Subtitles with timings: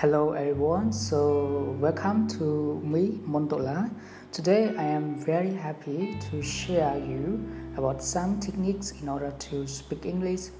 [0.00, 3.90] Hello everyone, so welcome to me Mondola.
[4.30, 7.42] Today I am very happy to share you
[7.78, 10.50] about some techniques in order to speak English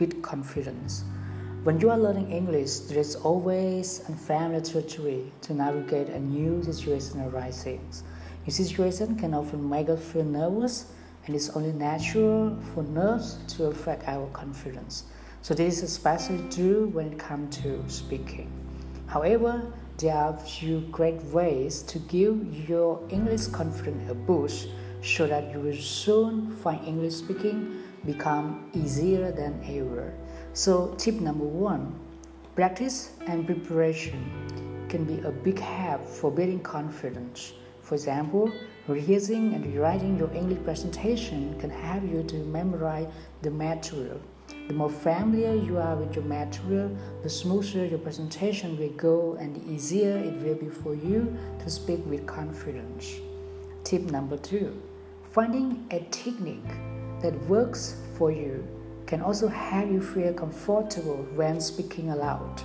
[0.00, 1.04] with confidence.
[1.62, 6.60] When you are learning English, there is always a unfamiliar territory to navigate a new
[6.64, 7.88] situation arising.
[8.44, 10.86] New situation can often make us feel nervous
[11.26, 15.04] and it's only natural for nerves to affect our confidence.
[15.42, 18.50] So this is especially true when it comes to speaking.
[19.12, 19.60] However,
[19.98, 24.68] there are few great ways to give your English confidence a boost
[25.02, 30.14] so that you will soon find English speaking become easier than ever.
[30.54, 31.94] So tip number one,
[32.54, 37.52] practice and preparation can be a big help for building confidence.
[37.82, 38.50] For example,
[38.88, 43.08] rehearsing and rewriting your English presentation can help you to memorize
[43.42, 44.22] the material.
[44.68, 49.54] The more familiar you are with your material, the smoother your presentation will go and
[49.56, 53.20] the easier it will be for you to speak with confidence.
[53.84, 54.80] Tip number two
[55.32, 56.72] finding a technique
[57.22, 58.66] that works for you
[59.06, 62.62] can also help you feel comfortable when speaking aloud.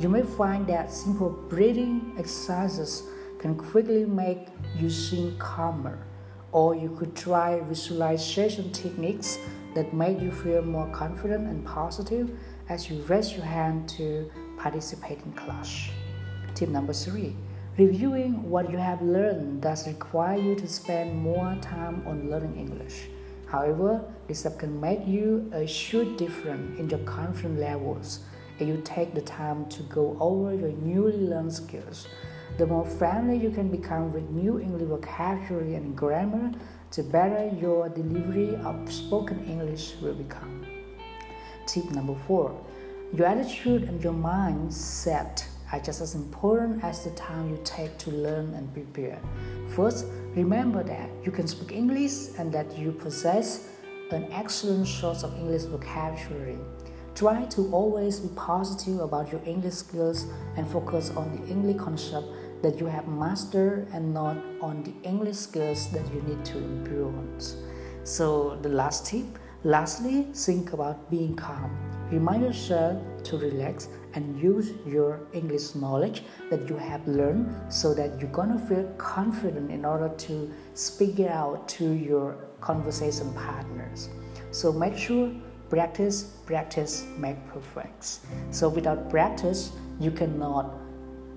[0.00, 3.04] You may find that simple breathing exercises
[3.38, 5.98] can quickly make you seem calmer,
[6.52, 9.38] or you could try visualization techniques
[9.74, 12.30] that make you feel more confident and positive
[12.68, 15.90] as you raise your hand to participate in class.
[16.54, 17.36] Tip number three
[17.78, 23.08] reviewing what you have learned does require you to spend more time on learning English.
[23.46, 28.20] However, this can make you a huge difference in your confidence levels
[28.58, 32.06] if you take the time to go over your newly learned skills.
[32.58, 36.52] The more familiar you can become with new English vocabulary and grammar,
[36.90, 40.66] the better your delivery of spoken English will become.
[41.66, 42.58] Tip number four
[43.12, 48.10] your attitude and your mindset are just as important as the time you take to
[48.10, 49.20] learn and prepare.
[49.74, 53.68] First, remember that you can speak English and that you possess
[54.12, 56.58] an excellent source of English vocabulary.
[57.14, 60.26] Try to always be positive about your English skills
[60.56, 62.26] and focus on the English concept
[62.62, 67.14] that you have mastered and not on the English skills that you need to improve
[67.14, 67.38] on.
[68.04, 69.26] So, the last tip
[69.64, 71.70] lastly, think about being calm.
[72.10, 78.18] Remind yourself to relax and use your English knowledge that you have learned so that
[78.20, 84.08] you're gonna feel confident in order to speak it out to your conversation partners.
[84.50, 85.30] So make sure
[85.68, 88.18] practice, practice, make perfect.
[88.50, 90.74] So without practice, you cannot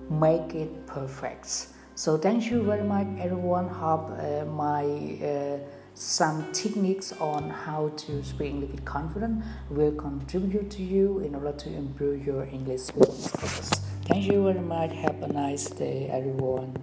[0.09, 1.67] make it perfect.
[1.95, 3.67] So thank you very much, everyone.
[3.67, 4.83] Hope uh, my
[5.21, 5.57] uh,
[5.93, 11.51] some techniques on how to speak English with confidence will contribute to you in order
[11.51, 13.69] to improve your English speaking skills.
[14.05, 14.91] Thank you very much.
[14.91, 16.75] Have a nice day, everyone.